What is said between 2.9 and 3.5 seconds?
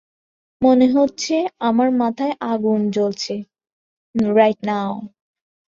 জ্বলছে।